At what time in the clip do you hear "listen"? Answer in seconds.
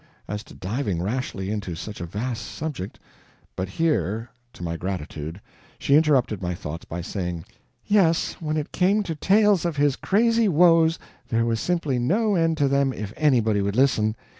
13.75-14.15